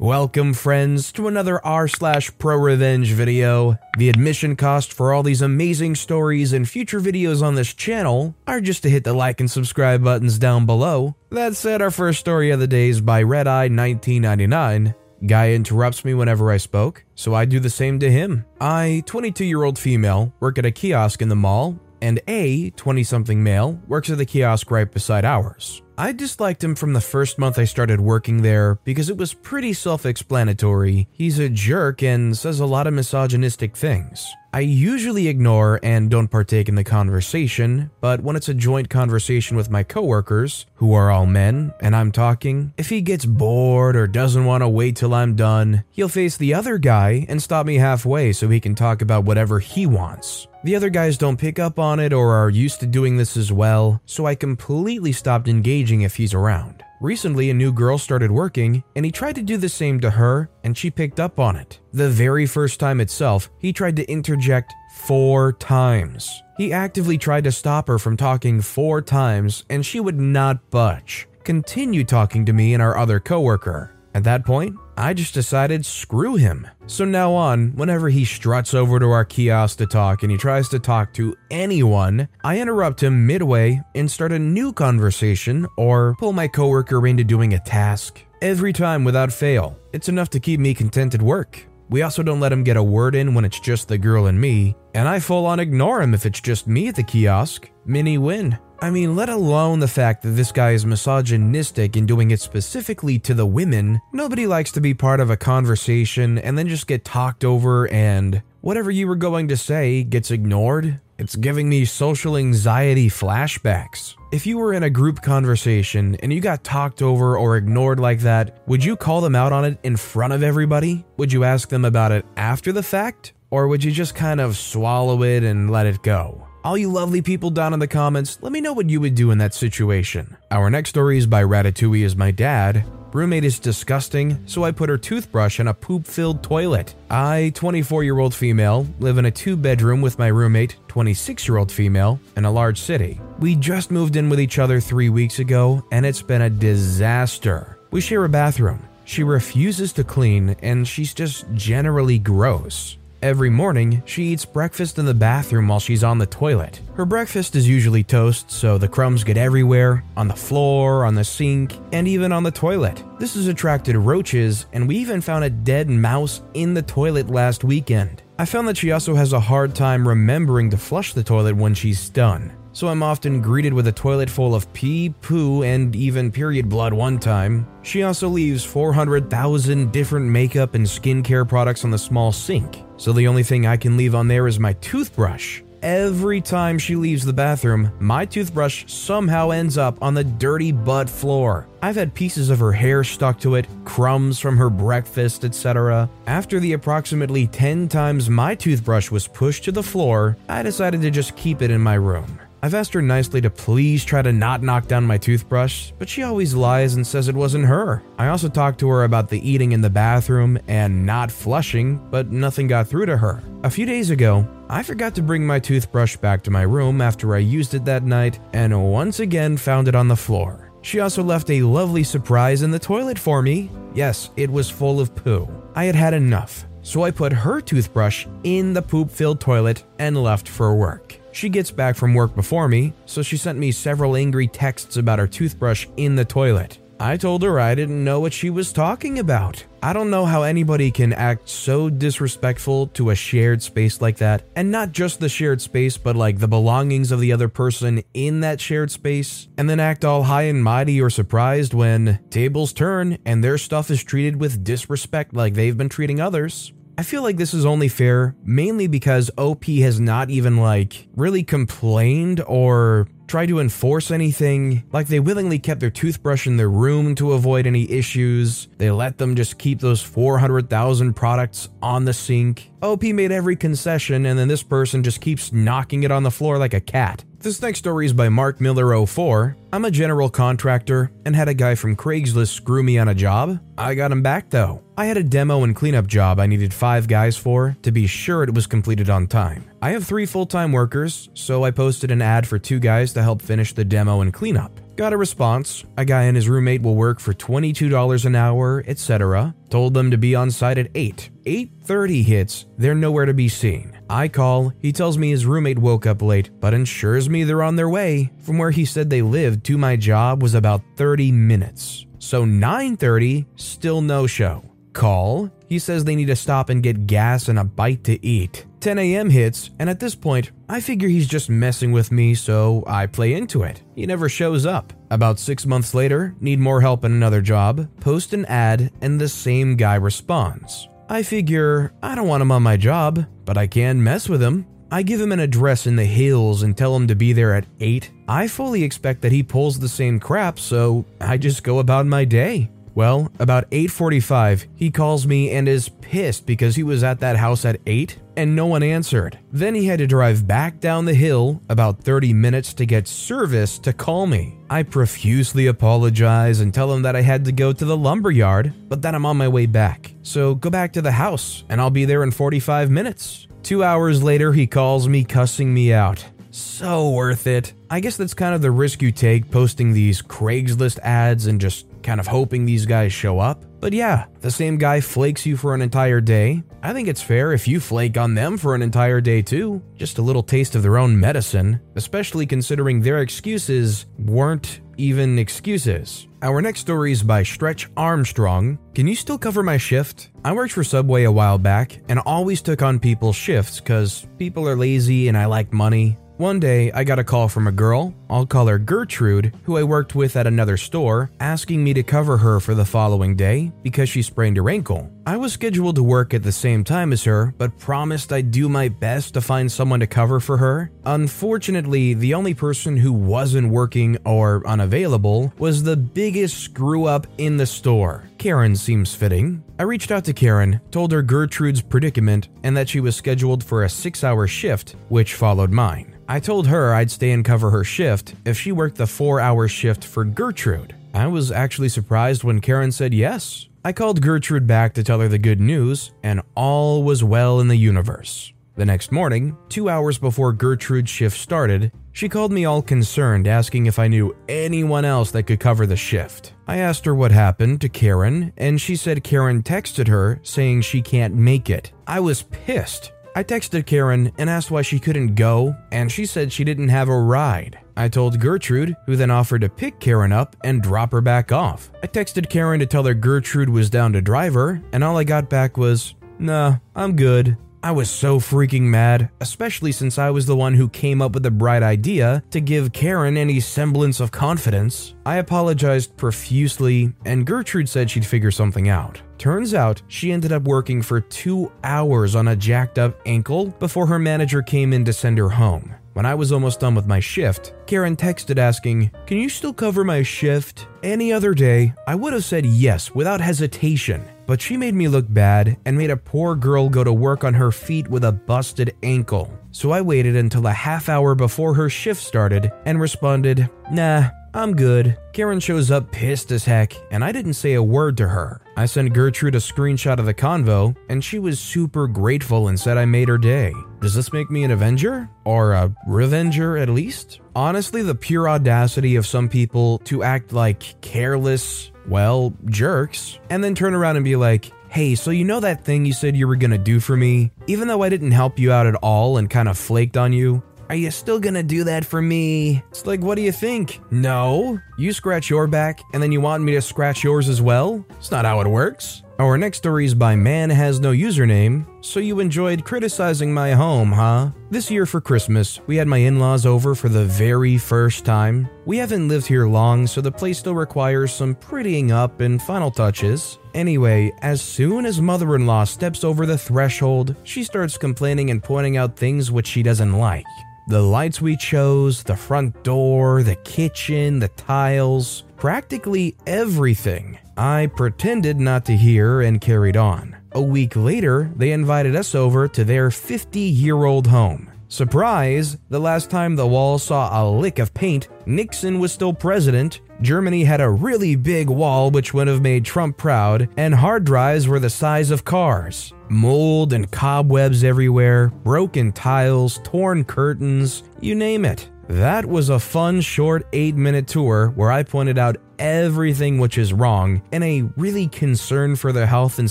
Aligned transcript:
Welcome, 0.00 0.54
friends, 0.54 1.12
to 1.12 1.28
another 1.28 1.62
r 1.62 1.86
slash 1.86 2.30
pro 2.38 2.56
revenge 2.56 3.12
video. 3.12 3.76
The 3.98 4.08
admission 4.08 4.56
cost 4.56 4.94
for 4.94 5.12
all 5.12 5.22
these 5.22 5.42
amazing 5.42 5.94
stories 5.96 6.54
and 6.54 6.66
future 6.66 7.00
videos 7.00 7.42
on 7.42 7.54
this 7.54 7.74
channel 7.74 8.34
are 8.46 8.62
just 8.62 8.82
to 8.84 8.88
hit 8.88 9.04
the 9.04 9.12
like 9.12 9.40
and 9.40 9.50
subscribe 9.50 10.02
buttons 10.02 10.38
down 10.38 10.64
below. 10.64 11.16
That 11.28 11.54
said, 11.54 11.82
our 11.82 11.90
first 11.90 12.18
story 12.18 12.50
of 12.50 12.60
the 12.60 12.66
day 12.66 12.88
is 12.88 13.02
by 13.02 13.22
Red 13.22 13.46
Eye 13.46 13.68
1999. 13.68 14.94
Guy 15.26 15.52
interrupts 15.52 16.02
me 16.02 16.14
whenever 16.14 16.50
I 16.50 16.56
spoke, 16.56 17.04
so 17.14 17.34
I 17.34 17.44
do 17.44 17.60
the 17.60 17.68
same 17.68 17.98
to 17.98 18.10
him. 18.10 18.46
I, 18.58 19.02
22 19.04 19.44
year 19.44 19.64
old 19.64 19.78
female, 19.78 20.32
work 20.40 20.56
at 20.56 20.64
a 20.64 20.70
kiosk 20.70 21.20
in 21.20 21.28
the 21.28 21.36
mall, 21.36 21.78
and 22.02 22.20
A, 22.28 22.70
20 22.70 23.02
something 23.04 23.42
male, 23.42 23.80
works 23.86 24.10
at 24.10 24.18
the 24.18 24.26
kiosk 24.26 24.70
right 24.70 24.90
beside 24.90 25.24
ours. 25.24 25.82
I 26.00 26.12
disliked 26.12 26.64
him 26.64 26.76
from 26.76 26.94
the 26.94 27.00
first 27.02 27.38
month 27.38 27.58
I 27.58 27.64
started 27.64 28.00
working 28.00 28.40
there 28.40 28.78
because 28.84 29.10
it 29.10 29.18
was 29.18 29.34
pretty 29.34 29.74
self 29.74 30.06
explanatory. 30.06 31.08
He's 31.12 31.38
a 31.38 31.50
jerk 31.50 32.02
and 32.02 32.34
says 32.34 32.58
a 32.58 32.64
lot 32.64 32.86
of 32.86 32.94
misogynistic 32.94 33.76
things. 33.76 34.26
I 34.54 34.60
usually 34.60 35.28
ignore 35.28 35.78
and 35.82 36.10
don't 36.10 36.28
partake 36.28 36.70
in 36.70 36.74
the 36.74 36.84
conversation, 36.84 37.90
but 38.00 38.22
when 38.22 38.34
it's 38.34 38.48
a 38.48 38.54
joint 38.54 38.88
conversation 38.88 39.58
with 39.58 39.70
my 39.70 39.82
coworkers, 39.82 40.64
who 40.76 40.94
are 40.94 41.10
all 41.10 41.26
men, 41.26 41.74
and 41.80 41.94
I'm 41.94 42.12
talking, 42.12 42.72
if 42.78 42.88
he 42.88 43.02
gets 43.02 43.26
bored 43.26 43.94
or 43.94 44.06
doesn't 44.06 44.46
want 44.46 44.62
to 44.62 44.68
wait 44.68 44.96
till 44.96 45.12
I'm 45.12 45.36
done, 45.36 45.84
he'll 45.90 46.08
face 46.08 46.38
the 46.38 46.54
other 46.54 46.78
guy 46.78 47.26
and 47.28 47.42
stop 47.42 47.66
me 47.66 47.76
halfway 47.76 48.32
so 48.32 48.48
he 48.48 48.58
can 48.58 48.74
talk 48.74 49.02
about 49.02 49.24
whatever 49.24 49.60
he 49.60 49.86
wants. 49.86 50.48
The 50.62 50.76
other 50.76 50.90
guys 50.90 51.16
don't 51.16 51.38
pick 51.38 51.58
up 51.58 51.78
on 51.78 51.98
it 51.98 52.12
or 52.12 52.34
are 52.34 52.50
used 52.50 52.80
to 52.80 52.86
doing 52.86 53.16
this 53.16 53.36
as 53.38 53.50
well, 53.50 54.02
so 54.04 54.26
I 54.26 54.34
completely 54.34 55.10
stopped 55.10 55.48
engaging 55.48 56.02
if 56.02 56.16
he's 56.16 56.34
around. 56.34 56.84
Recently, 57.00 57.48
a 57.48 57.54
new 57.54 57.72
girl 57.72 57.96
started 57.96 58.30
working, 58.30 58.84
and 58.94 59.06
he 59.06 59.10
tried 59.10 59.36
to 59.36 59.42
do 59.42 59.56
the 59.56 59.70
same 59.70 60.00
to 60.00 60.10
her, 60.10 60.50
and 60.62 60.76
she 60.76 60.90
picked 60.90 61.18
up 61.18 61.40
on 61.40 61.56
it. 61.56 61.80
The 61.94 62.10
very 62.10 62.44
first 62.44 62.78
time 62.78 63.00
itself, 63.00 63.48
he 63.58 63.72
tried 63.72 63.96
to 63.96 64.10
interject 64.10 64.74
four 64.96 65.54
times. 65.54 66.42
He 66.58 66.74
actively 66.74 67.16
tried 67.16 67.44
to 67.44 67.52
stop 67.52 67.88
her 67.88 67.98
from 67.98 68.18
talking 68.18 68.60
four 68.60 69.00
times, 69.00 69.64
and 69.70 69.84
she 69.84 69.98
would 69.98 70.20
not 70.20 70.68
budge. 70.68 71.26
Continue 71.42 72.04
talking 72.04 72.44
to 72.44 72.52
me 72.52 72.74
and 72.74 72.82
our 72.82 72.98
other 72.98 73.18
coworker. 73.18 73.94
At 74.12 74.24
that 74.24 74.44
point, 74.44 74.76
I 75.00 75.14
just 75.14 75.32
decided 75.32 75.86
screw 75.86 76.36
him. 76.36 76.68
So 76.86 77.06
now 77.06 77.32
on, 77.32 77.70
whenever 77.74 78.10
he 78.10 78.26
struts 78.26 78.74
over 78.74 78.98
to 78.98 79.06
our 79.06 79.24
kiosk 79.24 79.78
to 79.78 79.86
talk 79.86 80.22
and 80.22 80.30
he 80.30 80.36
tries 80.36 80.68
to 80.68 80.78
talk 80.78 81.14
to 81.14 81.34
anyone, 81.50 82.28
I 82.44 82.60
interrupt 82.60 83.02
him 83.02 83.26
midway 83.26 83.80
and 83.94 84.10
start 84.10 84.30
a 84.30 84.38
new 84.38 84.74
conversation 84.74 85.66
or 85.78 86.16
pull 86.18 86.34
my 86.34 86.48
coworker 86.48 87.06
into 87.06 87.24
doing 87.24 87.54
a 87.54 87.58
task. 87.60 88.20
Every 88.42 88.74
time 88.74 89.02
without 89.02 89.32
fail. 89.32 89.78
It's 89.94 90.10
enough 90.10 90.28
to 90.30 90.40
keep 90.40 90.60
me 90.60 90.74
content 90.74 91.14
at 91.14 91.22
work. 91.22 91.66
We 91.88 92.02
also 92.02 92.22
don't 92.22 92.38
let 92.38 92.52
him 92.52 92.62
get 92.62 92.76
a 92.76 92.82
word 92.82 93.14
in 93.14 93.32
when 93.32 93.46
it's 93.46 93.58
just 93.58 93.88
the 93.88 93.96
girl 93.96 94.26
and 94.26 94.38
me, 94.38 94.76
and 94.94 95.08
I 95.08 95.18
full 95.18 95.46
on 95.46 95.60
ignore 95.60 96.02
him 96.02 96.12
if 96.12 96.26
it's 96.26 96.42
just 96.42 96.66
me 96.68 96.88
at 96.88 96.94
the 96.94 97.02
kiosk. 97.02 97.70
Mini 97.86 98.18
win. 98.18 98.58
I 98.82 98.88
mean, 98.88 99.14
let 99.14 99.28
alone 99.28 99.80
the 99.80 99.88
fact 99.88 100.22
that 100.22 100.30
this 100.30 100.52
guy 100.52 100.70
is 100.70 100.86
misogynistic 100.86 101.98
in 101.98 102.06
doing 102.06 102.30
it 102.30 102.40
specifically 102.40 103.18
to 103.18 103.34
the 103.34 103.44
women, 103.44 104.00
nobody 104.10 104.46
likes 104.46 104.72
to 104.72 104.80
be 104.80 104.94
part 104.94 105.20
of 105.20 105.28
a 105.28 105.36
conversation 105.36 106.38
and 106.38 106.56
then 106.56 106.66
just 106.66 106.86
get 106.86 107.04
talked 107.04 107.44
over 107.44 107.88
and 107.88 108.42
whatever 108.62 108.90
you 108.90 109.06
were 109.06 109.16
going 109.16 109.48
to 109.48 109.56
say 109.56 110.02
gets 110.02 110.30
ignored. 110.30 110.98
It's 111.18 111.36
giving 111.36 111.68
me 111.68 111.84
social 111.84 112.38
anxiety 112.38 113.10
flashbacks. 113.10 114.14
If 114.32 114.46
you 114.46 114.56
were 114.56 114.72
in 114.72 114.84
a 114.84 114.90
group 114.90 115.20
conversation 115.20 116.16
and 116.22 116.32
you 116.32 116.40
got 116.40 116.64
talked 116.64 117.02
over 117.02 117.36
or 117.36 117.58
ignored 117.58 118.00
like 118.00 118.20
that, 118.20 118.62
would 118.66 118.82
you 118.82 118.96
call 118.96 119.20
them 119.20 119.36
out 119.36 119.52
on 119.52 119.66
it 119.66 119.78
in 119.82 119.98
front 119.98 120.32
of 120.32 120.42
everybody? 120.42 121.04
Would 121.18 121.34
you 121.34 121.44
ask 121.44 121.68
them 121.68 121.84
about 121.84 122.12
it 122.12 122.24
after 122.38 122.72
the 122.72 122.82
fact? 122.82 123.34
Or 123.50 123.68
would 123.68 123.84
you 123.84 123.92
just 123.92 124.14
kind 124.14 124.40
of 124.40 124.56
swallow 124.56 125.22
it 125.22 125.42
and 125.42 125.70
let 125.70 125.84
it 125.84 126.02
go? 126.02 126.46
All 126.62 126.76
you 126.76 126.92
lovely 126.92 127.22
people 127.22 127.48
down 127.48 127.72
in 127.72 127.80
the 127.80 127.88
comments, 127.88 128.38
let 128.42 128.52
me 128.52 128.60
know 128.60 128.74
what 128.74 128.90
you 128.90 129.00
would 129.00 129.14
do 129.14 129.30
in 129.30 129.38
that 129.38 129.54
situation. 129.54 130.36
Our 130.50 130.68
next 130.68 130.90
story 130.90 131.16
is 131.16 131.26
by 131.26 131.42
Ratatouille 131.42 132.04
is 132.04 132.16
my 132.16 132.30
dad. 132.30 132.84
Roommate 133.14 133.44
is 133.44 133.58
disgusting, 133.58 134.46
so 134.46 134.62
I 134.62 134.70
put 134.70 134.90
her 134.90 134.98
toothbrush 134.98 135.58
in 135.58 135.68
a 135.68 135.74
poop 135.74 136.06
filled 136.06 136.42
toilet. 136.42 136.94
I, 137.08 137.52
24 137.54 138.04
year 138.04 138.18
old 138.18 138.34
female, 138.34 138.86
live 138.98 139.16
in 139.16 139.24
a 139.24 139.30
two 139.30 139.56
bedroom 139.56 140.02
with 140.02 140.18
my 140.18 140.26
roommate, 140.26 140.76
26 140.88 141.48
year 141.48 141.56
old 141.56 141.72
female, 141.72 142.20
in 142.36 142.44
a 142.44 142.52
large 142.52 142.78
city. 142.78 143.18
We 143.38 143.56
just 143.56 143.90
moved 143.90 144.16
in 144.16 144.28
with 144.28 144.38
each 144.38 144.58
other 144.58 144.80
three 144.80 145.08
weeks 145.08 145.38
ago, 145.38 145.82
and 145.90 146.04
it's 146.04 146.22
been 146.22 146.42
a 146.42 146.50
disaster. 146.50 147.78
We 147.90 148.02
share 148.02 148.24
a 148.26 148.28
bathroom. 148.28 148.86
She 149.06 149.24
refuses 149.24 149.94
to 149.94 150.04
clean, 150.04 150.56
and 150.62 150.86
she's 150.86 151.14
just 151.14 151.46
generally 151.54 152.18
gross. 152.18 152.98
Every 153.22 153.50
morning, 153.50 154.02
she 154.06 154.28
eats 154.28 154.46
breakfast 154.46 154.98
in 154.98 155.04
the 155.04 155.12
bathroom 155.12 155.68
while 155.68 155.78
she's 155.78 156.02
on 156.02 156.16
the 156.16 156.24
toilet. 156.24 156.80
Her 156.94 157.04
breakfast 157.04 157.54
is 157.54 157.68
usually 157.68 158.02
toast, 158.02 158.50
so 158.50 158.78
the 158.78 158.88
crumbs 158.88 159.24
get 159.24 159.36
everywhere 159.36 160.02
on 160.16 160.26
the 160.26 160.34
floor, 160.34 161.04
on 161.04 161.14
the 161.14 161.24
sink, 161.24 161.76
and 161.92 162.08
even 162.08 162.32
on 162.32 162.44
the 162.44 162.50
toilet. 162.50 163.04
This 163.18 163.34
has 163.34 163.46
attracted 163.46 163.94
roaches, 163.96 164.64
and 164.72 164.88
we 164.88 164.96
even 164.96 165.20
found 165.20 165.44
a 165.44 165.50
dead 165.50 165.90
mouse 165.90 166.40
in 166.54 166.72
the 166.72 166.80
toilet 166.80 167.28
last 167.28 167.62
weekend. 167.62 168.22
I 168.38 168.46
found 168.46 168.66
that 168.68 168.78
she 168.78 168.90
also 168.90 169.14
has 169.14 169.34
a 169.34 169.40
hard 169.40 169.74
time 169.74 170.08
remembering 170.08 170.70
to 170.70 170.78
flush 170.78 171.12
the 171.12 171.22
toilet 171.22 171.56
when 171.56 171.74
she's 171.74 172.08
done 172.08 172.52
so 172.72 172.88
I'm 172.88 173.02
often 173.02 173.40
greeted 173.40 173.72
with 173.74 173.88
a 173.88 173.92
toilet 173.92 174.30
full 174.30 174.54
of 174.54 174.72
pee, 174.72 175.12
poo, 175.20 175.64
and 175.64 175.94
even 175.96 176.30
period 176.30 176.68
blood 176.68 176.92
one 176.92 177.18
time. 177.18 177.66
She 177.82 178.02
also 178.02 178.28
leaves 178.28 178.64
400,000 178.64 179.90
different 179.92 180.26
makeup 180.26 180.74
and 180.74 180.86
skincare 180.86 181.48
products 181.48 181.84
on 181.84 181.90
the 181.90 181.98
small 181.98 182.32
sink, 182.32 182.82
so 183.00 183.14
the 183.14 183.26
only 183.26 183.42
thing 183.42 183.66
I 183.66 183.78
can 183.78 183.96
leave 183.96 184.14
on 184.14 184.28
there 184.28 184.46
is 184.46 184.60
my 184.60 184.74
toothbrush. 184.74 185.62
Every 185.82 186.42
time 186.42 186.78
she 186.78 186.96
leaves 186.96 187.24
the 187.24 187.32
bathroom, 187.32 187.90
my 187.98 188.26
toothbrush 188.26 188.84
somehow 188.86 189.52
ends 189.52 189.78
up 189.78 189.96
on 190.02 190.12
the 190.12 190.24
dirty 190.24 190.70
butt 190.70 191.08
floor. 191.08 191.66
I've 191.80 191.96
had 191.96 192.12
pieces 192.12 192.50
of 192.50 192.58
her 192.58 192.72
hair 192.72 193.02
stuck 193.02 193.40
to 193.40 193.54
it, 193.54 193.66
crumbs 193.86 194.38
from 194.38 194.58
her 194.58 194.68
breakfast, 194.68 195.46
etc. 195.46 196.10
After 196.26 196.60
the 196.60 196.74
approximately 196.74 197.46
10 197.46 197.88
times 197.88 198.28
my 198.28 198.54
toothbrush 198.54 199.10
was 199.10 199.26
pushed 199.26 199.64
to 199.64 199.72
the 199.72 199.82
floor, 199.82 200.36
I 200.50 200.62
decided 200.62 201.00
to 201.00 201.10
just 201.10 201.34
keep 201.36 201.62
it 201.62 201.70
in 201.70 201.80
my 201.80 201.94
room. 201.94 202.39
I've 202.62 202.74
asked 202.74 202.92
her 202.92 203.00
nicely 203.00 203.40
to 203.40 203.48
please 203.48 204.04
try 204.04 204.20
to 204.20 204.32
not 204.32 204.62
knock 204.62 204.86
down 204.86 205.06
my 205.06 205.16
toothbrush, 205.16 205.92
but 205.98 206.10
she 206.10 206.22
always 206.22 206.54
lies 206.54 206.94
and 206.94 207.06
says 207.06 207.28
it 207.28 207.34
wasn't 207.34 207.64
her. 207.64 208.02
I 208.18 208.28
also 208.28 208.48
talked 208.48 208.80
to 208.80 208.88
her 208.90 209.04
about 209.04 209.30
the 209.30 209.48
eating 209.48 209.72
in 209.72 209.80
the 209.80 209.88
bathroom 209.88 210.58
and 210.68 211.06
not 211.06 211.32
flushing, 211.32 211.96
but 212.10 212.30
nothing 212.30 212.66
got 212.66 212.86
through 212.86 213.06
to 213.06 213.16
her. 213.16 213.42
A 213.64 213.70
few 213.70 213.86
days 213.86 214.10
ago, 214.10 214.46
I 214.68 214.82
forgot 214.82 215.14
to 215.14 215.22
bring 215.22 215.46
my 215.46 215.58
toothbrush 215.58 216.16
back 216.16 216.42
to 216.44 216.50
my 216.50 216.62
room 216.62 217.00
after 217.00 217.34
I 217.34 217.38
used 217.38 217.72
it 217.72 217.86
that 217.86 218.02
night 218.02 218.38
and 218.52 218.92
once 218.92 219.20
again 219.20 219.56
found 219.56 219.88
it 219.88 219.94
on 219.94 220.08
the 220.08 220.16
floor. 220.16 220.70
She 220.82 221.00
also 221.00 221.22
left 221.22 221.50
a 221.50 221.62
lovely 221.62 222.04
surprise 222.04 222.60
in 222.60 222.70
the 222.70 222.78
toilet 222.78 223.18
for 223.18 223.40
me. 223.40 223.70
Yes, 223.94 224.30
it 224.36 224.50
was 224.50 224.68
full 224.68 225.00
of 225.00 225.14
poo. 225.14 225.48
I 225.74 225.84
had 225.84 225.94
had 225.94 226.12
enough, 226.12 226.66
so 226.82 227.04
I 227.04 227.10
put 227.10 227.32
her 227.32 227.60
toothbrush 227.62 228.26
in 228.44 228.74
the 228.74 228.82
poop 228.82 229.10
filled 229.10 229.40
toilet 229.40 229.84
and 229.98 230.22
left 230.22 230.46
for 230.46 230.74
work. 230.74 231.09
She 231.32 231.48
gets 231.48 231.70
back 231.70 231.96
from 231.96 232.14
work 232.14 232.34
before 232.34 232.68
me, 232.68 232.92
so 233.06 233.22
she 233.22 233.36
sent 233.36 233.58
me 233.58 233.72
several 233.72 234.16
angry 234.16 234.48
texts 234.48 234.96
about 234.96 235.18
her 235.18 235.26
toothbrush 235.26 235.86
in 235.96 236.16
the 236.16 236.24
toilet. 236.24 236.78
I 237.02 237.16
told 237.16 237.42
her 237.44 237.58
I 237.58 237.74
didn't 237.74 238.04
know 238.04 238.20
what 238.20 238.34
she 238.34 238.50
was 238.50 238.74
talking 238.74 239.20
about. 239.20 239.64
I 239.82 239.94
don't 239.94 240.10
know 240.10 240.26
how 240.26 240.42
anybody 240.42 240.90
can 240.90 241.14
act 241.14 241.48
so 241.48 241.88
disrespectful 241.88 242.88
to 242.88 243.08
a 243.08 243.14
shared 243.14 243.62
space 243.62 244.02
like 244.02 244.18
that, 244.18 244.42
and 244.54 244.70
not 244.70 244.92
just 244.92 245.18
the 245.18 245.30
shared 245.30 245.62
space, 245.62 245.96
but 245.96 246.14
like 246.14 246.38
the 246.38 246.46
belongings 246.46 247.10
of 247.10 247.20
the 247.20 247.32
other 247.32 247.48
person 247.48 248.02
in 248.12 248.40
that 248.40 248.60
shared 248.60 248.90
space, 248.90 249.48
and 249.56 249.70
then 249.70 249.80
act 249.80 250.04
all 250.04 250.24
high 250.24 250.42
and 250.42 250.62
mighty 250.62 251.00
or 251.00 251.08
surprised 251.08 251.72
when 251.72 252.18
tables 252.28 252.74
turn 252.74 253.16
and 253.24 253.42
their 253.42 253.56
stuff 253.56 253.90
is 253.90 254.04
treated 254.04 254.38
with 254.38 254.62
disrespect 254.62 255.32
like 255.32 255.54
they've 255.54 255.78
been 255.78 255.88
treating 255.88 256.20
others. 256.20 256.74
I 257.00 257.02
feel 257.02 257.22
like 257.22 257.38
this 257.38 257.54
is 257.54 257.64
only 257.64 257.88
fair 257.88 258.36
mainly 258.44 258.86
because 258.86 259.30
OP 259.38 259.64
has 259.64 259.98
not 259.98 260.28
even 260.28 260.58
like 260.58 261.08
really 261.16 261.42
complained 261.42 262.42
or 262.46 263.08
try 263.26 263.46
to 263.46 263.58
enforce 263.58 264.10
anything. 264.10 264.84
Like 264.92 265.06
they 265.06 265.18
willingly 265.18 265.58
kept 265.58 265.80
their 265.80 265.88
toothbrush 265.88 266.46
in 266.46 266.58
their 266.58 266.68
room 266.68 267.14
to 267.14 267.32
avoid 267.32 267.66
any 267.66 267.90
issues. 267.90 268.68
They 268.76 268.90
let 268.90 269.16
them 269.16 269.34
just 269.34 269.56
keep 269.56 269.80
those 269.80 270.02
400,000 270.02 271.14
products 271.14 271.70
on 271.80 272.04
the 272.04 272.12
sink. 272.12 272.70
OP 272.82 273.02
made 273.02 273.32
every 273.32 273.56
concession, 273.56 274.26
and 274.26 274.38
then 274.38 274.48
this 274.48 274.62
person 274.62 275.02
just 275.02 275.22
keeps 275.22 275.54
knocking 275.54 276.02
it 276.02 276.10
on 276.10 276.22
the 276.22 276.30
floor 276.30 276.58
like 276.58 276.74
a 276.74 276.80
cat. 276.80 277.24
This 277.42 277.62
next 277.62 277.78
story 277.78 278.04
is 278.04 278.12
by 278.12 278.28
Mark 278.28 278.60
Miller 278.60 279.06
04. 279.06 279.56
I'm 279.72 279.86
a 279.86 279.90
general 279.90 280.28
contractor 280.28 281.10
and 281.24 281.34
had 281.34 281.48
a 281.48 281.54
guy 281.54 281.74
from 281.74 281.96
Craigslist 281.96 282.48
screw 282.48 282.82
me 282.82 282.98
on 282.98 283.08
a 283.08 283.14
job. 283.14 283.58
I 283.78 283.94
got 283.94 284.12
him 284.12 284.20
back 284.20 284.50
though. 284.50 284.82
I 284.98 285.06
had 285.06 285.16
a 285.16 285.22
demo 285.22 285.64
and 285.64 285.74
cleanup 285.74 286.06
job 286.06 286.38
I 286.38 286.44
needed 286.44 286.74
five 286.74 287.08
guys 287.08 287.38
for 287.38 287.78
to 287.80 287.90
be 287.90 288.06
sure 288.06 288.42
it 288.42 288.52
was 288.52 288.66
completed 288.66 289.08
on 289.08 289.26
time. 289.26 289.64
I 289.80 289.92
have 289.92 290.04
three 290.04 290.26
full 290.26 290.44
time 290.44 290.70
workers, 290.70 291.30
so 291.32 291.64
I 291.64 291.70
posted 291.70 292.10
an 292.10 292.20
ad 292.20 292.46
for 292.46 292.58
two 292.58 292.78
guys 292.78 293.14
to 293.14 293.22
help 293.22 293.40
finish 293.40 293.72
the 293.72 293.86
demo 293.86 294.20
and 294.20 294.34
cleanup. 294.34 294.78
Got 295.00 295.14
a 295.14 295.16
response. 295.16 295.82
A 295.96 296.04
guy 296.04 296.24
and 296.24 296.36
his 296.36 296.46
roommate 296.46 296.82
will 296.82 296.94
work 296.94 297.20
for 297.20 297.32
$22 297.32 298.26
an 298.26 298.34
hour, 298.34 298.84
etc. 298.86 299.54
Told 299.70 299.94
them 299.94 300.10
to 300.10 300.18
be 300.18 300.34
on 300.34 300.50
site 300.50 300.76
at 300.76 300.90
8. 300.94 301.30
8:30 301.46 302.22
hits. 302.22 302.66
They're 302.76 302.94
nowhere 302.94 303.24
to 303.24 303.32
be 303.32 303.48
seen. 303.48 303.92
I 304.10 304.28
call. 304.28 304.74
He 304.78 304.92
tells 304.92 305.16
me 305.16 305.30
his 305.30 305.46
roommate 305.46 305.78
woke 305.78 306.04
up 306.04 306.20
late, 306.20 306.50
but 306.60 306.74
ensures 306.74 307.30
me 307.30 307.44
they're 307.44 307.62
on 307.62 307.76
their 307.76 307.88
way. 307.88 308.30
From 308.42 308.58
where 308.58 308.72
he 308.72 308.84
said 308.84 309.08
they 309.08 309.22
lived 309.22 309.64
to 309.64 309.78
my 309.78 309.96
job 309.96 310.42
was 310.42 310.54
about 310.54 310.82
30 310.96 311.32
minutes. 311.32 312.04
So 312.18 312.44
9:30, 312.44 313.46
still 313.56 314.02
no 314.02 314.26
show. 314.26 314.62
Call. 314.92 315.48
He 315.66 315.78
says 315.78 316.04
they 316.04 316.14
need 316.14 316.26
to 316.26 316.36
stop 316.36 316.68
and 316.68 316.82
get 316.82 317.06
gas 317.06 317.48
and 317.48 317.58
a 317.58 317.64
bite 317.64 318.04
to 318.04 318.22
eat. 318.22 318.66
10 318.80 318.98
a.m. 318.98 319.30
hits, 319.30 319.70
and 319.78 319.90
at 319.90 320.00
this 320.00 320.14
point, 320.14 320.52
I 320.68 320.80
figure 320.80 321.08
he's 321.08 321.28
just 321.28 321.50
messing 321.50 321.92
with 321.92 322.10
me, 322.10 322.34
so 322.34 322.82
I 322.86 323.06
play 323.06 323.34
into 323.34 323.62
it. 323.62 323.82
He 323.94 324.06
never 324.06 324.28
shows 324.28 324.64
up. 324.66 324.92
About 325.10 325.38
six 325.38 325.66
months 325.66 325.94
later, 325.94 326.34
need 326.40 326.58
more 326.58 326.80
help 326.80 327.04
in 327.04 327.12
another 327.12 327.40
job, 327.40 327.88
post 328.00 328.32
an 328.32 328.46
ad, 328.46 328.90
and 329.00 329.20
the 329.20 329.28
same 329.28 329.76
guy 329.76 329.96
responds. 329.96 330.88
I 331.08 331.22
figure 331.22 331.92
I 332.02 332.14
don't 332.14 332.28
want 332.28 332.42
him 332.42 332.52
on 332.52 332.62
my 332.62 332.76
job, 332.76 333.26
but 333.44 333.58
I 333.58 333.66
can 333.66 334.02
mess 334.02 334.28
with 334.28 334.42
him. 334.42 334.66
I 334.92 335.02
give 335.02 335.20
him 335.20 335.32
an 335.32 335.40
address 335.40 335.86
in 335.86 335.96
the 335.96 336.04
hills 336.04 336.62
and 336.62 336.76
tell 336.76 336.96
him 336.96 337.06
to 337.08 337.14
be 337.14 337.32
there 337.32 337.54
at 337.54 337.66
8. 337.80 338.10
I 338.28 338.48
fully 338.48 338.82
expect 338.82 339.22
that 339.22 339.32
he 339.32 339.42
pulls 339.42 339.78
the 339.78 339.88
same 339.88 340.18
crap, 340.18 340.58
so 340.58 341.04
I 341.20 341.36
just 341.36 341.62
go 341.62 341.78
about 341.78 342.06
my 342.06 342.24
day. 342.24 342.70
Well, 342.94 343.30
about 343.38 343.70
8:45, 343.70 344.66
he 344.74 344.90
calls 344.90 345.26
me 345.26 345.50
and 345.50 345.68
is 345.68 345.88
pissed 346.00 346.44
because 346.44 346.74
he 346.74 346.82
was 346.82 347.04
at 347.04 347.20
that 347.20 347.36
house 347.36 347.64
at 347.64 347.80
8 347.86 348.18
and 348.40 348.56
no 348.56 348.64
one 348.66 348.82
answered. 348.82 349.38
Then 349.52 349.74
he 349.74 349.84
had 349.84 349.98
to 349.98 350.06
drive 350.06 350.46
back 350.46 350.80
down 350.80 351.04
the 351.04 351.14
hill 351.14 351.60
about 351.68 352.02
30 352.02 352.32
minutes 352.32 352.72
to 352.74 352.86
get 352.86 353.06
service 353.06 353.78
to 353.80 353.92
call 353.92 354.26
me. 354.26 354.56
I 354.70 354.82
profusely 354.82 355.66
apologize 355.66 356.60
and 356.60 356.72
tell 356.72 356.90
him 356.92 357.02
that 357.02 357.14
I 357.14 357.20
had 357.20 357.44
to 357.44 357.52
go 357.52 357.72
to 357.72 357.84
the 357.84 357.96
lumber 357.96 358.30
yard, 358.30 358.72
but 358.88 359.02
that 359.02 359.14
I'm 359.14 359.26
on 359.26 359.36
my 359.36 359.48
way 359.48 359.66
back. 359.66 360.14
So 360.22 360.54
go 360.54 360.70
back 360.70 360.94
to 360.94 361.02
the 361.02 361.12
house 361.12 361.64
and 361.68 361.80
I'll 361.80 361.90
be 361.90 362.06
there 362.06 362.22
in 362.22 362.30
45 362.30 362.90
minutes. 362.90 363.46
2 363.62 363.84
hours 363.84 364.22
later, 364.22 364.54
he 364.54 364.66
calls 364.66 365.06
me 365.06 365.22
cussing 365.22 365.72
me 365.72 365.92
out. 365.92 366.24
So 366.50 367.10
worth 367.10 367.46
it. 367.46 367.74
I 367.90 368.00
guess 368.00 368.16
that's 368.16 368.34
kind 368.34 368.54
of 368.54 368.62
the 368.62 368.70
risk 368.70 369.02
you 369.02 369.12
take 369.12 369.50
posting 369.50 369.92
these 369.92 370.22
Craigslist 370.22 370.98
ads 371.00 371.46
and 371.46 371.60
just 371.60 371.86
kind 372.02 372.20
of 372.20 372.26
hoping 372.26 372.64
these 372.64 372.86
guys 372.86 373.12
show 373.12 373.38
up. 373.38 373.64
But 373.80 373.92
yeah, 373.92 374.26
the 374.40 374.50
same 374.50 374.76
guy 374.76 375.00
flakes 375.00 375.46
you 375.46 375.56
for 375.56 375.74
an 375.74 375.80
entire 375.82 376.20
day. 376.20 376.62
I 376.82 376.92
think 376.92 377.08
it's 377.08 377.22
fair 377.22 377.52
if 377.52 377.66
you 377.66 377.80
flake 377.80 378.18
on 378.18 378.34
them 378.34 378.56
for 378.58 378.74
an 378.74 378.82
entire 378.82 379.20
day 379.20 379.42
too. 379.42 379.82
Just 379.96 380.18
a 380.18 380.22
little 380.22 380.42
taste 380.42 380.74
of 380.74 380.82
their 380.82 380.98
own 380.98 381.18
medicine, 381.18 381.80
especially 381.96 382.46
considering 382.46 383.00
their 383.00 383.20
excuses 383.20 384.06
weren't 384.18 384.80
even 384.98 385.38
excuses. 385.38 386.28
Our 386.42 386.60
next 386.60 386.80
story 386.80 387.12
is 387.12 387.22
by 387.22 387.42
Stretch 387.42 387.88
Armstrong. 387.96 388.78
Can 388.94 389.06
you 389.06 389.14
still 389.14 389.38
cover 389.38 389.62
my 389.62 389.78
shift? 389.78 390.30
I 390.44 390.52
worked 390.52 390.72
for 390.72 390.84
Subway 390.84 391.24
a 391.24 391.32
while 391.32 391.58
back 391.58 392.00
and 392.08 392.18
always 392.20 392.60
took 392.62 392.82
on 392.82 392.98
people's 392.98 393.36
shifts 393.36 393.80
because 393.80 394.26
people 394.38 394.68
are 394.68 394.76
lazy 394.76 395.28
and 395.28 395.36
I 395.36 395.46
like 395.46 395.72
money. 395.72 396.18
One 396.40 396.58
day, 396.58 396.90
I 396.92 397.04
got 397.04 397.18
a 397.18 397.24
call 397.24 397.48
from 397.48 397.66
a 397.66 397.72
girl, 397.72 398.14
I'll 398.30 398.46
call 398.46 398.68
her 398.68 398.78
Gertrude, 398.78 399.54
who 399.64 399.76
I 399.76 399.82
worked 399.82 400.14
with 400.14 400.36
at 400.36 400.46
another 400.46 400.78
store, 400.78 401.30
asking 401.38 401.84
me 401.84 401.92
to 401.92 402.02
cover 402.02 402.38
her 402.38 402.60
for 402.60 402.74
the 402.74 402.86
following 402.86 403.36
day 403.36 403.70
because 403.82 404.08
she 404.08 404.22
sprained 404.22 404.56
her 404.56 404.70
ankle. 404.70 405.12
I 405.26 405.36
was 405.36 405.52
scheduled 405.52 405.96
to 405.96 406.02
work 406.02 406.32
at 406.32 406.42
the 406.42 406.50
same 406.50 406.82
time 406.82 407.12
as 407.12 407.24
her, 407.24 407.52
but 407.58 407.78
promised 407.78 408.32
I'd 408.32 408.50
do 408.50 408.70
my 408.70 408.88
best 408.88 409.34
to 409.34 409.42
find 409.42 409.70
someone 409.70 410.00
to 410.00 410.06
cover 410.06 410.40
for 410.40 410.56
her. 410.56 410.90
Unfortunately, 411.04 412.14
the 412.14 412.32
only 412.32 412.54
person 412.54 412.96
who 412.96 413.12
wasn't 413.12 413.68
working 413.68 414.16
or 414.24 414.66
unavailable 414.66 415.52
was 415.58 415.82
the 415.82 415.98
biggest 415.98 416.56
screw 416.56 417.04
up 417.04 417.26
in 417.36 417.58
the 417.58 417.66
store. 417.66 418.24
Karen 418.38 418.76
seems 418.76 419.14
fitting. 419.14 419.62
I 419.78 419.82
reached 419.82 420.10
out 420.10 420.24
to 420.24 420.32
Karen, 420.32 420.80
told 420.90 421.12
her 421.12 421.20
Gertrude's 421.20 421.82
predicament, 421.82 422.48
and 422.62 422.74
that 422.78 422.88
she 422.88 423.00
was 423.00 423.14
scheduled 423.14 423.62
for 423.62 423.84
a 423.84 423.90
six 423.90 424.24
hour 424.24 424.46
shift, 424.46 424.96
which 425.10 425.34
followed 425.34 425.70
mine. 425.70 426.09
I 426.30 426.38
told 426.38 426.68
her 426.68 426.94
I'd 426.94 427.10
stay 427.10 427.32
and 427.32 427.44
cover 427.44 427.70
her 427.70 427.82
shift 427.82 428.36
if 428.44 428.56
she 428.56 428.70
worked 428.70 428.98
the 428.98 429.08
four 429.08 429.40
hour 429.40 429.66
shift 429.66 430.04
for 430.04 430.24
Gertrude. 430.24 430.94
I 431.12 431.26
was 431.26 431.50
actually 431.50 431.88
surprised 431.88 432.44
when 432.44 432.60
Karen 432.60 432.92
said 432.92 433.12
yes. 433.12 433.66
I 433.84 433.92
called 433.92 434.22
Gertrude 434.22 434.64
back 434.64 434.94
to 434.94 435.02
tell 435.02 435.18
her 435.18 435.26
the 435.26 435.38
good 435.38 435.60
news, 435.60 436.12
and 436.22 436.40
all 436.54 437.02
was 437.02 437.24
well 437.24 437.58
in 437.58 437.66
the 437.66 437.74
universe. 437.74 438.52
The 438.76 438.84
next 438.84 439.10
morning, 439.10 439.56
two 439.68 439.88
hours 439.88 440.18
before 440.18 440.52
Gertrude's 440.52 441.10
shift 441.10 441.36
started, 441.36 441.90
she 442.12 442.28
called 442.28 442.52
me 442.52 442.64
all 442.64 442.80
concerned, 442.80 443.48
asking 443.48 443.86
if 443.86 443.98
I 443.98 444.06
knew 444.06 444.36
anyone 444.48 445.04
else 445.04 445.32
that 445.32 445.48
could 445.48 445.58
cover 445.58 445.84
the 445.84 445.96
shift. 445.96 446.52
I 446.68 446.76
asked 446.76 447.04
her 447.06 447.14
what 447.14 447.32
happened 447.32 447.80
to 447.80 447.88
Karen, 447.88 448.52
and 448.56 448.80
she 448.80 448.94
said 448.94 449.24
Karen 449.24 449.64
texted 449.64 450.06
her 450.06 450.38
saying 450.44 450.82
she 450.82 451.02
can't 451.02 451.34
make 451.34 451.68
it. 451.68 451.90
I 452.06 452.20
was 452.20 452.42
pissed. 452.42 453.10
I 453.40 453.42
texted 453.42 453.86
Karen 453.86 454.32
and 454.36 454.50
asked 454.50 454.70
why 454.70 454.82
she 454.82 454.98
couldn't 454.98 455.34
go, 455.34 455.74
and 455.92 456.12
she 456.12 456.26
said 456.26 456.52
she 456.52 456.62
didn't 456.62 456.90
have 456.90 457.08
a 457.08 457.18
ride. 457.18 457.78
I 457.96 458.06
told 458.06 458.38
Gertrude, 458.38 458.94
who 459.06 459.16
then 459.16 459.30
offered 459.30 459.62
to 459.62 459.70
pick 459.70 459.98
Karen 459.98 460.30
up 460.30 460.56
and 460.62 460.82
drop 460.82 461.10
her 461.12 461.22
back 461.22 461.50
off. 461.50 461.90
I 462.02 462.06
texted 462.06 462.50
Karen 462.50 462.80
to 462.80 462.86
tell 462.86 463.04
her 463.04 463.14
Gertrude 463.14 463.70
was 463.70 463.88
down 463.88 464.12
to 464.12 464.20
drive 464.20 464.52
her, 464.52 464.82
and 464.92 465.02
all 465.02 465.16
I 465.16 465.24
got 465.24 465.48
back 465.48 465.78
was, 465.78 466.16
Nah, 466.38 466.76
I'm 466.94 467.16
good. 467.16 467.56
I 467.82 467.92
was 467.92 468.10
so 468.10 468.38
freaking 468.38 468.82
mad, 468.82 469.30
especially 469.40 469.92
since 469.92 470.18
I 470.18 470.28
was 470.28 470.44
the 470.44 470.54
one 470.54 470.74
who 470.74 470.86
came 470.90 471.22
up 471.22 471.32
with 471.32 471.42
the 471.42 471.50
bright 471.50 471.82
idea 471.82 472.42
to 472.50 472.60
give 472.60 472.92
Karen 472.92 473.38
any 473.38 473.58
semblance 473.58 474.20
of 474.20 474.30
confidence. 474.30 475.14
I 475.24 475.36
apologized 475.36 476.14
profusely, 476.18 477.14
and 477.24 477.46
Gertrude 477.46 477.88
said 477.88 478.10
she'd 478.10 478.26
figure 478.26 478.50
something 478.50 478.90
out. 478.90 479.22
Turns 479.38 479.72
out, 479.72 480.02
she 480.08 480.30
ended 480.30 480.52
up 480.52 480.64
working 480.64 481.00
for 481.00 481.22
two 481.22 481.72
hours 481.82 482.34
on 482.34 482.48
a 482.48 482.56
jacked 482.56 482.98
up 482.98 483.18
ankle 483.24 483.68
before 483.78 484.06
her 484.06 484.18
manager 484.18 484.60
came 484.60 484.92
in 484.92 485.06
to 485.06 485.12
send 485.14 485.38
her 485.38 485.48
home. 485.48 485.94
When 486.12 486.26
I 486.26 486.34
was 486.34 486.52
almost 486.52 486.80
done 486.80 486.94
with 486.94 487.06
my 487.06 487.20
shift, 487.20 487.72
Karen 487.86 488.16
texted 488.16 488.58
asking, 488.58 489.10
Can 489.26 489.38
you 489.38 489.48
still 489.48 489.72
cover 489.72 490.04
my 490.04 490.22
shift? 490.22 490.86
Any 491.02 491.32
other 491.32 491.54
day, 491.54 491.94
I 492.06 492.14
would 492.14 492.34
have 492.34 492.44
said 492.44 492.66
yes 492.66 493.14
without 493.14 493.40
hesitation, 493.40 494.24
but 494.50 494.60
she 494.60 494.76
made 494.76 494.96
me 494.96 495.06
look 495.06 495.26
bad 495.28 495.76
and 495.84 495.96
made 495.96 496.10
a 496.10 496.16
poor 496.16 496.56
girl 496.56 496.88
go 496.88 497.04
to 497.04 497.12
work 497.12 497.44
on 497.44 497.54
her 497.54 497.70
feet 497.70 498.08
with 498.08 498.24
a 498.24 498.32
busted 498.32 498.92
ankle. 499.00 499.48
So 499.70 499.92
I 499.92 500.00
waited 500.00 500.34
until 500.34 500.66
a 500.66 500.72
half 500.72 501.08
hour 501.08 501.36
before 501.36 501.72
her 501.74 501.88
shift 501.88 502.20
started 502.20 502.72
and 502.84 503.00
responded, 503.00 503.70
Nah, 503.92 504.30
I'm 504.52 504.74
good. 504.74 505.16
Karen 505.32 505.60
shows 505.60 505.92
up 505.92 506.10
pissed 506.10 506.50
as 506.50 506.64
heck, 506.64 506.96
and 507.12 507.22
I 507.22 507.30
didn't 507.30 507.54
say 507.54 507.74
a 507.74 507.82
word 507.82 508.16
to 508.16 508.26
her. 508.26 508.60
I 508.76 508.86
sent 508.86 509.12
Gertrude 509.12 509.54
a 509.54 509.58
screenshot 509.58 510.18
of 510.18 510.26
the 510.26 510.34
convo, 510.34 510.96
and 511.08 511.22
she 511.22 511.38
was 511.38 511.60
super 511.60 512.08
grateful 512.08 512.66
and 512.66 512.80
said 512.80 512.98
I 512.98 513.04
made 513.04 513.28
her 513.28 513.38
day. 513.38 513.72
Does 514.00 514.14
this 514.14 514.32
make 514.32 514.50
me 514.50 514.64
an 514.64 514.72
Avenger? 514.72 515.30
Or 515.44 515.74
a 515.74 515.94
Revenger 516.08 516.76
at 516.76 516.88
least? 516.88 517.40
Honestly, 517.54 518.02
the 518.02 518.16
pure 518.16 518.48
audacity 518.48 519.14
of 519.14 519.26
some 519.26 519.48
people 519.48 519.98
to 519.98 520.24
act 520.24 520.52
like 520.52 521.00
careless, 521.00 521.92
well, 522.10 522.52
jerks, 522.66 523.38
and 523.48 523.64
then 523.64 523.74
turn 523.74 523.94
around 523.94 524.16
and 524.16 524.24
be 524.24 524.36
like, 524.36 524.72
Hey, 524.88 525.14
so 525.14 525.30
you 525.30 525.44
know 525.44 525.60
that 525.60 525.84
thing 525.84 526.04
you 526.04 526.12
said 526.12 526.36
you 526.36 526.48
were 526.48 526.56
gonna 526.56 526.76
do 526.76 526.98
for 526.98 527.16
me? 527.16 527.52
Even 527.68 527.86
though 527.86 528.02
I 528.02 528.08
didn't 528.08 528.32
help 528.32 528.58
you 528.58 528.72
out 528.72 528.88
at 528.88 528.96
all 528.96 529.38
and 529.38 529.48
kind 529.48 529.68
of 529.68 529.78
flaked 529.78 530.16
on 530.16 530.32
you, 530.32 530.64
are 530.88 530.96
you 530.96 531.12
still 531.12 531.38
gonna 531.38 531.62
do 531.62 531.84
that 531.84 532.04
for 532.04 532.20
me? 532.20 532.82
It's 532.90 533.06
like, 533.06 533.20
what 533.20 533.36
do 533.36 533.42
you 533.42 533.52
think? 533.52 534.00
No. 534.10 534.80
You 534.98 535.12
scratch 535.12 535.48
your 535.48 535.68
back 535.68 536.00
and 536.12 536.20
then 536.20 536.32
you 536.32 536.40
want 536.40 536.64
me 536.64 536.72
to 536.72 536.82
scratch 536.82 537.22
yours 537.22 537.48
as 537.48 537.62
well? 537.62 538.04
It's 538.18 538.32
not 538.32 538.44
how 538.44 538.60
it 538.60 538.66
works. 538.66 539.22
Our 539.40 539.56
next 539.56 539.78
story 539.78 540.04
is 540.04 540.14
by 540.14 540.36
Man 540.36 540.68
Has 540.68 541.00
No 541.00 541.12
Username. 541.12 541.86
So 542.04 542.20
you 542.20 542.40
enjoyed 542.40 542.84
criticizing 542.84 543.54
my 543.54 543.72
home, 543.72 544.12
huh? 544.12 544.50
This 544.70 544.90
year 544.90 545.06
for 545.06 545.22
Christmas, 545.22 545.80
we 545.86 545.96
had 545.96 546.06
my 546.06 546.18
in 546.18 546.38
laws 546.38 546.66
over 546.66 546.94
for 546.94 547.08
the 547.08 547.24
very 547.24 547.78
first 547.78 548.26
time. 548.26 548.68
We 548.84 548.98
haven't 548.98 549.28
lived 549.28 549.46
here 549.46 549.66
long, 549.66 550.06
so 550.06 550.20
the 550.20 550.30
place 550.30 550.58
still 550.58 550.74
requires 550.74 551.32
some 551.32 551.54
prettying 551.54 552.10
up 552.10 552.40
and 552.40 552.60
final 552.60 552.90
touches. 552.90 553.58
Anyway, 553.72 554.30
as 554.42 554.60
soon 554.60 555.06
as 555.06 555.22
mother 555.22 555.54
in 555.54 555.64
law 555.64 555.84
steps 555.84 556.22
over 556.22 556.44
the 556.44 556.58
threshold, 556.58 557.34
she 557.42 557.64
starts 557.64 557.96
complaining 557.96 558.50
and 558.50 558.62
pointing 558.62 558.98
out 558.98 559.16
things 559.16 559.50
which 559.50 559.66
she 559.66 559.82
doesn't 559.82 560.12
like. 560.12 560.44
The 560.88 561.02
lights 561.02 561.40
we 561.40 561.56
chose, 561.56 562.22
the 562.22 562.36
front 562.36 562.82
door, 562.82 563.42
the 563.42 563.56
kitchen, 563.56 564.38
the 564.38 564.48
tiles, 564.48 565.44
practically 565.56 566.36
everything. 566.46 567.38
I 567.56 567.90
pretended 567.94 568.58
not 568.58 568.86
to 568.86 568.96
hear 568.96 569.40
and 569.42 569.60
carried 569.60 569.96
on. 569.96 570.36
A 570.52 570.62
week 570.62 570.96
later, 570.96 571.50
they 571.54 571.72
invited 571.72 572.16
us 572.16 572.34
over 572.34 572.66
to 572.68 572.84
their 572.84 573.10
50 573.10 573.60
year 573.60 574.04
old 574.04 574.26
home. 574.26 574.70
Surprise! 574.90 575.78
The 575.88 576.00
last 576.00 576.30
time 576.30 576.56
the 576.56 576.66
wall 576.66 576.98
saw 576.98 577.40
a 577.40 577.48
lick 577.48 577.78
of 577.78 577.94
paint, 577.94 578.26
Nixon 578.44 578.98
was 578.98 579.12
still 579.12 579.32
president, 579.32 580.00
Germany 580.20 580.64
had 580.64 580.80
a 580.80 580.90
really 580.90 581.36
big 581.36 581.70
wall 581.70 582.10
which 582.10 582.34
would 582.34 582.48
have 582.48 582.60
made 582.60 582.84
Trump 582.84 583.16
proud, 583.16 583.68
and 583.76 583.94
hard 583.94 584.24
drives 584.24 584.66
were 584.66 584.80
the 584.80 584.90
size 584.90 585.30
of 585.30 585.44
cars. 585.44 586.12
Mold 586.28 586.92
and 586.92 587.08
cobwebs 587.08 587.84
everywhere, 587.84 588.48
broken 588.48 589.12
tiles, 589.12 589.78
torn 589.84 590.24
curtains, 590.24 591.04
you 591.20 591.36
name 591.36 591.64
it. 591.64 591.88
That 592.08 592.44
was 592.44 592.68
a 592.68 592.80
fun, 592.80 593.20
short 593.20 593.68
8 593.72 593.94
minute 593.94 594.26
tour 594.26 594.72
where 594.74 594.90
I 594.90 595.04
pointed 595.04 595.38
out 595.38 595.58
everything 595.78 596.58
which 596.58 596.78
is 596.78 596.92
wrong 596.92 597.42
in 597.52 597.62
a 597.62 597.82
really 597.96 598.26
concern 598.26 598.96
for 598.96 599.12
the 599.12 599.24
health 599.24 599.60
and 599.60 599.70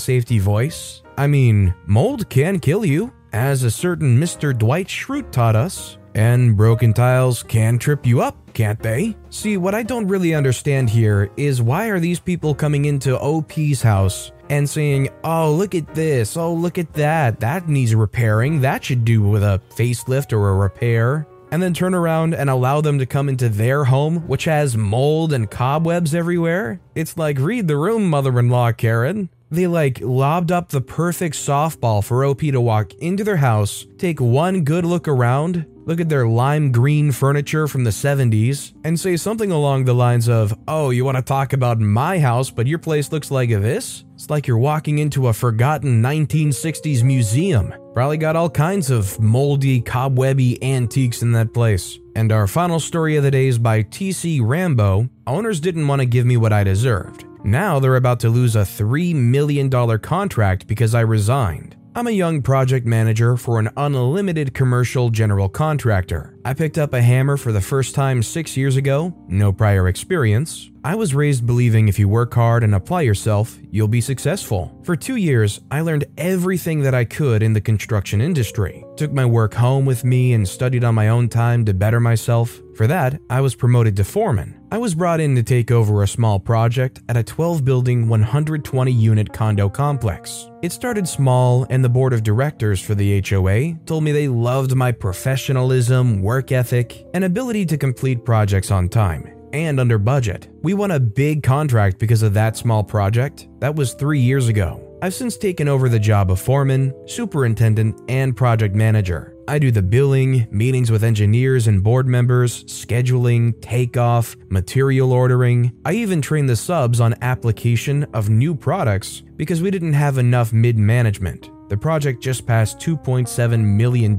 safety 0.00 0.38
voice. 0.38 1.02
I 1.18 1.26
mean, 1.26 1.74
mold 1.84 2.30
can 2.30 2.58
kill 2.58 2.86
you, 2.86 3.12
as 3.32 3.62
a 3.62 3.70
certain 3.70 4.18
Mr. 4.18 4.56
Dwight 4.56 4.86
Schrute 4.86 5.30
taught 5.30 5.56
us. 5.56 5.96
And 6.14 6.56
broken 6.56 6.92
tiles 6.92 7.44
can 7.44 7.78
trip 7.78 8.04
you 8.04 8.20
up, 8.20 8.36
can't 8.52 8.82
they? 8.82 9.16
See, 9.30 9.56
what 9.56 9.76
I 9.76 9.84
don't 9.84 10.08
really 10.08 10.34
understand 10.34 10.90
here 10.90 11.30
is 11.36 11.62
why 11.62 11.86
are 11.86 12.00
these 12.00 12.18
people 12.18 12.52
coming 12.52 12.86
into 12.86 13.18
OP's 13.18 13.80
house 13.80 14.32
and 14.48 14.68
saying, 14.68 15.10
oh, 15.22 15.54
look 15.54 15.76
at 15.76 15.94
this, 15.94 16.36
oh, 16.36 16.52
look 16.52 16.78
at 16.78 16.92
that, 16.94 17.38
that 17.40 17.68
needs 17.68 17.94
repairing, 17.94 18.60
that 18.62 18.82
should 18.82 19.04
do 19.04 19.22
with 19.22 19.44
a 19.44 19.62
facelift 19.76 20.32
or 20.32 20.48
a 20.48 20.54
repair 20.54 21.28
and 21.50 21.62
then 21.62 21.74
turn 21.74 21.94
around 21.94 22.34
and 22.34 22.48
allow 22.48 22.80
them 22.80 22.98
to 22.98 23.06
come 23.06 23.28
into 23.28 23.48
their 23.48 23.84
home, 23.84 24.26
which 24.28 24.44
has 24.44 24.76
mold 24.76 25.32
and 25.32 25.50
cobwebs 25.50 26.14
everywhere? 26.14 26.80
It's 26.94 27.16
like, 27.16 27.38
read 27.38 27.68
the 27.68 27.76
room, 27.76 28.08
mother 28.08 28.38
in 28.38 28.48
law 28.48 28.72
Karen. 28.72 29.30
They 29.52 29.66
like 29.66 29.98
lobbed 30.00 30.52
up 30.52 30.68
the 30.68 30.80
perfect 30.80 31.34
softball 31.34 32.04
for 32.04 32.24
OP 32.24 32.40
to 32.40 32.60
walk 32.60 32.94
into 32.94 33.24
their 33.24 33.36
house, 33.36 33.84
take 33.98 34.20
one 34.20 34.62
good 34.62 34.84
look 34.84 35.08
around, 35.08 35.66
look 35.86 36.00
at 36.00 36.08
their 36.08 36.28
lime 36.28 36.70
green 36.70 37.10
furniture 37.10 37.66
from 37.66 37.82
the 37.82 37.90
70s, 37.90 38.72
and 38.84 38.98
say 38.98 39.16
something 39.16 39.50
along 39.50 39.84
the 39.84 39.94
lines 39.94 40.28
of, 40.28 40.56
Oh, 40.68 40.90
you 40.90 41.04
want 41.04 41.16
to 41.16 41.22
talk 41.22 41.52
about 41.52 41.80
my 41.80 42.20
house, 42.20 42.48
but 42.48 42.68
your 42.68 42.78
place 42.78 43.10
looks 43.10 43.32
like 43.32 43.50
this? 43.50 44.04
It's 44.14 44.30
like 44.30 44.46
you're 44.46 44.56
walking 44.56 44.98
into 44.98 45.26
a 45.26 45.32
forgotten 45.32 46.00
1960s 46.00 47.02
museum. 47.02 47.74
Probably 47.92 48.18
got 48.18 48.36
all 48.36 48.50
kinds 48.50 48.88
of 48.88 49.18
moldy, 49.18 49.80
cobwebby 49.80 50.62
antiques 50.62 51.22
in 51.22 51.32
that 51.32 51.52
place. 51.52 51.98
And 52.14 52.30
our 52.30 52.46
final 52.46 52.78
story 52.78 53.16
of 53.16 53.24
the 53.24 53.30
day 53.32 53.48
is 53.48 53.58
by 53.58 53.82
TC 53.82 54.40
Rambo. 54.44 55.08
Owners 55.26 55.58
didn't 55.58 55.88
want 55.88 56.00
to 56.00 56.06
give 56.06 56.24
me 56.24 56.36
what 56.36 56.52
I 56.52 56.62
deserved. 56.62 57.24
Now 57.44 57.78
they're 57.78 57.96
about 57.96 58.20
to 58.20 58.28
lose 58.28 58.54
a 58.54 58.60
$3 58.60 59.14
million 59.14 59.70
contract 59.98 60.66
because 60.66 60.94
I 60.94 61.00
resigned. 61.00 61.76
I'm 61.94 62.06
a 62.06 62.12
young 62.12 62.40
project 62.40 62.86
manager 62.86 63.36
for 63.36 63.58
an 63.58 63.68
unlimited 63.76 64.54
commercial 64.54 65.10
general 65.10 65.48
contractor. 65.48 66.38
I 66.44 66.54
picked 66.54 66.78
up 66.78 66.94
a 66.94 67.02
hammer 67.02 67.36
for 67.36 67.50
the 67.50 67.60
first 67.60 67.96
time 67.96 68.22
six 68.22 68.56
years 68.56 68.76
ago, 68.76 69.12
no 69.26 69.52
prior 69.52 69.88
experience. 69.88 70.69
I 70.82 70.94
was 70.94 71.14
raised 71.14 71.46
believing 71.46 71.88
if 71.88 71.98
you 71.98 72.08
work 72.08 72.32
hard 72.32 72.64
and 72.64 72.74
apply 72.74 73.02
yourself, 73.02 73.58
you'll 73.70 73.86
be 73.86 74.00
successful. 74.00 74.74
For 74.82 74.96
two 74.96 75.16
years, 75.16 75.60
I 75.70 75.82
learned 75.82 76.06
everything 76.16 76.80
that 76.80 76.94
I 76.94 77.04
could 77.04 77.42
in 77.42 77.52
the 77.52 77.60
construction 77.60 78.22
industry. 78.22 78.82
Took 78.96 79.12
my 79.12 79.26
work 79.26 79.52
home 79.52 79.84
with 79.84 80.04
me 80.04 80.32
and 80.32 80.48
studied 80.48 80.82
on 80.82 80.94
my 80.94 81.08
own 81.08 81.28
time 81.28 81.66
to 81.66 81.74
better 81.74 82.00
myself. 82.00 82.62
For 82.76 82.86
that, 82.86 83.20
I 83.28 83.42
was 83.42 83.54
promoted 83.54 83.94
to 83.96 84.04
foreman. 84.04 84.58
I 84.72 84.78
was 84.78 84.94
brought 84.94 85.20
in 85.20 85.34
to 85.34 85.42
take 85.42 85.70
over 85.70 86.02
a 86.02 86.08
small 86.08 86.40
project 86.40 87.02
at 87.10 87.16
a 87.18 87.22
12 87.22 87.62
building, 87.62 88.08
120 88.08 88.90
unit 88.90 89.34
condo 89.34 89.68
complex. 89.68 90.48
It 90.62 90.72
started 90.72 91.06
small, 91.06 91.66
and 91.68 91.84
the 91.84 91.90
board 91.90 92.14
of 92.14 92.22
directors 92.22 92.80
for 92.80 92.94
the 92.94 93.20
HOA 93.20 93.74
told 93.84 94.02
me 94.02 94.12
they 94.12 94.28
loved 94.28 94.74
my 94.74 94.92
professionalism, 94.92 96.22
work 96.22 96.52
ethic, 96.52 97.04
and 97.12 97.22
ability 97.22 97.66
to 97.66 97.76
complete 97.76 98.24
projects 98.24 98.70
on 98.70 98.88
time 98.88 99.30
and 99.52 99.80
under 99.80 99.98
budget. 99.98 100.48
We 100.62 100.74
won 100.74 100.90
a 100.90 101.00
big 101.00 101.42
contract 101.42 101.98
because 101.98 102.22
of 102.22 102.34
that 102.34 102.56
small 102.56 102.84
project. 102.84 103.48
That 103.60 103.76
was 103.76 103.94
three 103.94 104.20
years 104.20 104.48
ago. 104.48 104.86
I've 105.02 105.14
since 105.14 105.38
taken 105.38 105.66
over 105.66 105.88
the 105.88 105.98
job 105.98 106.30
of 106.30 106.40
foreman, 106.40 106.94
superintendent, 107.06 107.98
and 108.08 108.36
project 108.36 108.74
manager. 108.74 109.34
I 109.48 109.58
do 109.58 109.70
the 109.70 109.82
billing, 109.82 110.46
meetings 110.50 110.90
with 110.92 111.02
engineers 111.02 111.66
and 111.66 111.82
board 111.82 112.06
members, 112.06 112.64
scheduling, 112.64 113.60
takeoff, 113.60 114.36
material 114.48 115.12
ordering. 115.12 115.72
I 115.84 115.94
even 115.94 116.22
train 116.22 116.46
the 116.46 116.54
subs 116.54 117.00
on 117.00 117.14
application 117.22 118.04
of 118.14 118.28
new 118.28 118.54
products 118.54 119.22
because 119.36 119.62
we 119.62 119.70
didn't 119.70 119.94
have 119.94 120.18
enough 120.18 120.52
mid 120.52 120.78
management. 120.78 121.50
The 121.70 121.76
project 121.76 122.20
just 122.20 122.46
passed 122.46 122.80
$2.7 122.80 123.64
million. 123.64 124.18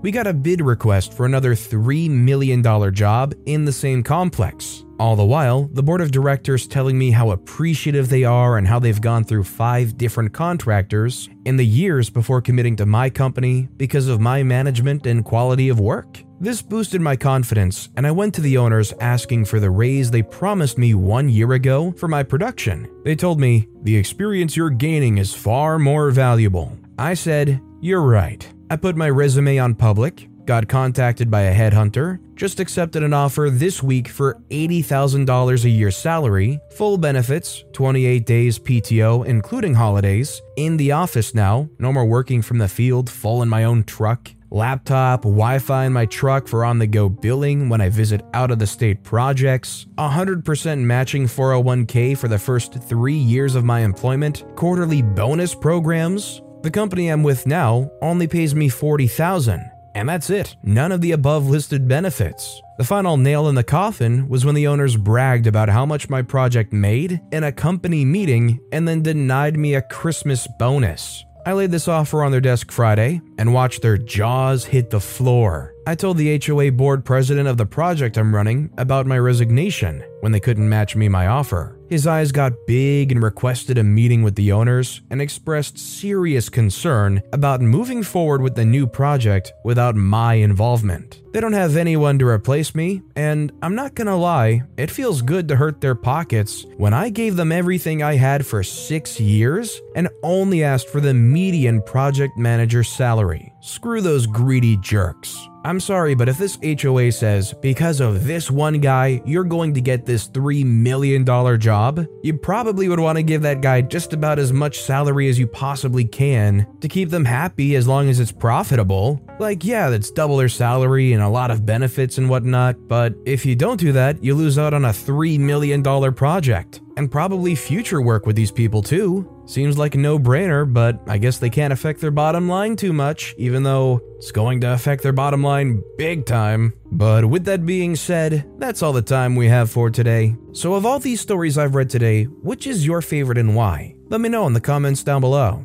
We 0.00 0.10
got 0.10 0.26
a 0.26 0.32
bid 0.32 0.62
request 0.62 1.12
for 1.12 1.26
another 1.26 1.54
$3 1.54 2.08
million 2.08 2.94
job 2.94 3.34
in 3.44 3.66
the 3.66 3.72
same 3.72 4.02
complex. 4.02 4.82
All 4.98 5.14
the 5.14 5.22
while, 5.22 5.68
the 5.74 5.82
board 5.82 6.00
of 6.00 6.12
directors 6.12 6.66
telling 6.66 6.96
me 6.96 7.10
how 7.10 7.32
appreciative 7.32 8.08
they 8.08 8.24
are 8.24 8.56
and 8.56 8.66
how 8.66 8.78
they've 8.78 9.00
gone 9.02 9.22
through 9.22 9.44
five 9.44 9.98
different 9.98 10.32
contractors 10.32 11.28
in 11.44 11.58
the 11.58 11.66
years 11.66 12.08
before 12.08 12.40
committing 12.40 12.76
to 12.76 12.86
my 12.86 13.10
company 13.10 13.68
because 13.76 14.08
of 14.08 14.22
my 14.22 14.42
management 14.42 15.06
and 15.06 15.26
quality 15.26 15.68
of 15.68 15.78
work. 15.78 16.24
This 16.42 16.60
boosted 16.60 17.00
my 17.00 17.14
confidence, 17.14 17.88
and 17.96 18.04
I 18.04 18.10
went 18.10 18.34
to 18.34 18.40
the 18.40 18.58
owners 18.58 18.92
asking 19.00 19.44
for 19.44 19.60
the 19.60 19.70
raise 19.70 20.10
they 20.10 20.24
promised 20.24 20.76
me 20.76 20.92
one 20.92 21.28
year 21.28 21.52
ago 21.52 21.92
for 21.92 22.08
my 22.08 22.24
production. 22.24 22.90
They 23.04 23.14
told 23.14 23.38
me, 23.38 23.68
The 23.82 23.96
experience 23.96 24.56
you're 24.56 24.68
gaining 24.68 25.18
is 25.18 25.32
far 25.32 25.78
more 25.78 26.10
valuable. 26.10 26.76
I 26.98 27.14
said, 27.14 27.60
You're 27.80 28.02
right. 28.02 28.44
I 28.70 28.74
put 28.74 28.96
my 28.96 29.08
resume 29.08 29.58
on 29.58 29.76
public, 29.76 30.28
got 30.44 30.66
contacted 30.66 31.30
by 31.30 31.42
a 31.42 31.54
headhunter, 31.54 32.18
just 32.34 32.58
accepted 32.58 33.04
an 33.04 33.14
offer 33.14 33.48
this 33.48 33.80
week 33.80 34.08
for 34.08 34.34
$80,000 34.50 35.64
a 35.64 35.68
year 35.68 35.92
salary, 35.92 36.58
full 36.72 36.98
benefits, 36.98 37.62
28 37.72 38.26
days 38.26 38.58
PTO, 38.58 39.24
including 39.26 39.74
holidays, 39.74 40.42
in 40.56 40.76
the 40.76 40.90
office 40.90 41.36
now, 41.36 41.68
no 41.78 41.92
more 41.92 42.04
working 42.04 42.42
from 42.42 42.58
the 42.58 42.66
field, 42.66 43.08
full 43.08 43.42
in 43.42 43.48
my 43.48 43.62
own 43.62 43.84
truck, 43.84 44.32
laptop, 44.52 45.22
Wi 45.22 45.58
Fi 45.58 45.86
in 45.86 45.92
my 45.92 46.06
truck 46.06 46.46
for 46.46 46.64
on 46.64 46.78
the 46.78 46.86
go 46.86 47.08
billing 47.08 47.68
when 47.68 47.80
I 47.80 47.88
visit 47.88 48.22
out 48.34 48.50
of 48.50 48.58
the 48.58 48.66
state 48.66 49.02
projects, 49.02 49.86
100% 49.98 50.78
matching 50.80 51.24
401k 51.26 52.16
for 52.16 52.28
the 52.28 52.38
first 52.38 52.74
three 52.74 53.16
years 53.16 53.54
of 53.54 53.64
my 53.64 53.80
employment, 53.80 54.44
quarterly 54.54 55.02
bonus 55.02 55.54
programs. 55.54 56.42
The 56.62 56.70
company 56.70 57.08
I'm 57.08 57.22
with 57.22 57.46
now 57.46 57.90
only 58.02 58.28
pays 58.28 58.54
me 58.54 58.68
40,000 58.68 59.72
and 59.94 60.08
that's 60.08 60.30
it, 60.30 60.56
none 60.62 60.92
of 60.92 61.00
the 61.00 61.12
above 61.12 61.48
listed 61.48 61.86
benefits. 61.86 62.60
The 62.78 62.84
final 62.84 63.16
nail 63.16 63.48
in 63.48 63.54
the 63.54 63.64
coffin 63.64 64.28
was 64.28 64.44
when 64.44 64.54
the 64.54 64.66
owners 64.66 64.96
bragged 64.96 65.46
about 65.46 65.68
how 65.68 65.84
much 65.84 66.08
my 66.08 66.22
project 66.22 66.72
made 66.72 67.20
in 67.30 67.44
a 67.44 67.52
company 67.52 68.04
meeting 68.04 68.58
and 68.72 68.88
then 68.88 69.02
denied 69.02 69.58
me 69.58 69.74
a 69.74 69.82
Christmas 69.82 70.46
bonus. 70.58 71.24
I 71.44 71.54
laid 71.54 71.72
this 71.72 71.88
offer 71.88 72.22
on 72.22 72.30
their 72.30 72.40
desk 72.40 72.70
Friday 72.70 73.20
and 73.36 73.52
watched 73.52 73.82
their 73.82 73.98
jaws 73.98 74.64
hit 74.64 74.90
the 74.90 75.00
floor. 75.00 75.74
I 75.88 75.96
told 75.96 76.16
the 76.16 76.38
HOA 76.38 76.70
board 76.70 77.04
president 77.04 77.48
of 77.48 77.56
the 77.56 77.66
project 77.66 78.16
I'm 78.16 78.32
running 78.32 78.70
about 78.78 79.06
my 79.06 79.18
resignation 79.18 80.04
when 80.20 80.30
they 80.30 80.38
couldn't 80.38 80.68
match 80.68 80.94
me 80.94 81.08
my 81.08 81.26
offer. 81.26 81.76
His 81.88 82.06
eyes 82.06 82.30
got 82.30 82.52
big 82.68 83.10
and 83.10 83.20
requested 83.20 83.76
a 83.76 83.82
meeting 83.82 84.22
with 84.22 84.36
the 84.36 84.52
owners 84.52 85.00
and 85.10 85.20
expressed 85.20 85.78
serious 85.78 86.48
concern 86.48 87.22
about 87.32 87.60
moving 87.60 88.04
forward 88.04 88.40
with 88.40 88.54
the 88.54 88.64
new 88.64 88.86
project 88.86 89.52
without 89.64 89.96
my 89.96 90.34
involvement. 90.34 91.21
They 91.32 91.40
don't 91.40 91.54
have 91.54 91.76
anyone 91.76 92.18
to 92.18 92.26
replace 92.26 92.74
me, 92.74 93.00
and 93.16 93.52
I'm 93.62 93.74
not 93.74 93.94
gonna 93.94 94.16
lie, 94.18 94.64
it 94.76 94.90
feels 94.90 95.22
good 95.22 95.48
to 95.48 95.56
hurt 95.56 95.80
their 95.80 95.94
pockets 95.94 96.66
when 96.76 96.92
I 96.92 97.08
gave 97.08 97.36
them 97.36 97.52
everything 97.52 98.02
I 98.02 98.16
had 98.16 98.44
for 98.44 98.62
six 98.62 99.18
years 99.18 99.80
and 99.96 100.10
only 100.22 100.62
asked 100.62 100.90
for 100.90 101.00
the 101.00 101.14
median 101.14 101.80
project 101.82 102.36
manager 102.36 102.84
salary. 102.84 103.52
Screw 103.60 104.00
those 104.00 104.26
greedy 104.26 104.76
jerks. 104.76 105.48
I'm 105.64 105.78
sorry, 105.78 106.16
but 106.16 106.28
if 106.28 106.38
this 106.38 106.58
HOA 106.60 107.12
says, 107.12 107.54
because 107.54 108.00
of 108.00 108.24
this 108.24 108.50
one 108.50 108.80
guy, 108.80 109.22
you're 109.24 109.44
going 109.44 109.74
to 109.74 109.80
get 109.80 110.04
this 110.04 110.26
$3 110.26 110.64
million 110.64 111.24
job, 111.60 112.04
you 112.24 112.36
probably 112.36 112.88
would 112.88 112.98
want 112.98 113.18
to 113.18 113.22
give 113.22 113.42
that 113.42 113.60
guy 113.60 113.80
just 113.80 114.12
about 114.12 114.40
as 114.40 114.52
much 114.52 114.80
salary 114.80 115.28
as 115.28 115.38
you 115.38 115.46
possibly 115.46 116.04
can 116.04 116.66
to 116.80 116.88
keep 116.88 117.10
them 117.10 117.24
happy 117.24 117.76
as 117.76 117.86
long 117.86 118.08
as 118.08 118.18
it's 118.18 118.32
profitable. 118.32 119.20
Like, 119.38 119.64
yeah, 119.64 119.88
that's 119.88 120.10
double 120.10 120.36
their 120.36 120.48
salary 120.48 121.12
and 121.22 121.28
a 121.28 121.32
lot 121.32 121.52
of 121.52 121.64
benefits 121.64 122.18
and 122.18 122.28
whatnot, 122.28 122.88
but 122.88 123.14
if 123.24 123.46
you 123.46 123.54
don't 123.54 123.78
do 123.78 123.92
that, 123.92 124.24
you 124.24 124.34
lose 124.34 124.58
out 124.58 124.74
on 124.74 124.84
a 124.84 124.88
$3 124.88 125.38
million 125.38 125.80
project. 126.14 126.80
And 126.96 127.10
probably 127.10 127.54
future 127.54 128.02
work 128.02 128.26
with 128.26 128.34
these 128.34 128.50
people 128.50 128.82
too. 128.82 129.30
Seems 129.46 129.78
like 129.78 129.94
a 129.94 129.98
no 129.98 130.18
brainer, 130.18 130.70
but 130.70 131.00
I 131.06 131.18
guess 131.18 131.38
they 131.38 131.48
can't 131.48 131.72
affect 131.72 132.00
their 132.00 132.10
bottom 132.10 132.48
line 132.48 132.74
too 132.74 132.92
much, 132.92 133.36
even 133.38 133.62
though 133.62 134.00
it's 134.16 134.32
going 134.32 134.60
to 134.62 134.72
affect 134.72 135.04
their 135.04 135.12
bottom 135.12 135.44
line 135.44 135.80
big 135.96 136.26
time. 136.26 136.72
But 136.90 137.24
with 137.24 137.44
that 137.44 137.64
being 137.64 137.94
said, 137.94 138.44
that's 138.58 138.82
all 138.82 138.92
the 138.92 139.00
time 139.00 139.36
we 139.36 139.46
have 139.46 139.70
for 139.70 139.90
today. 139.90 140.36
So, 140.52 140.74
of 140.74 140.84
all 140.84 140.98
these 140.98 141.20
stories 141.20 141.56
I've 141.56 141.76
read 141.76 141.88
today, 141.88 142.24
which 142.24 142.66
is 142.66 142.84
your 142.84 143.00
favorite 143.00 143.38
and 143.38 143.54
why? 143.54 143.94
Let 144.08 144.20
me 144.20 144.28
know 144.28 144.46
in 144.46 144.52
the 144.52 144.60
comments 144.60 145.02
down 145.04 145.20
below. 145.20 145.64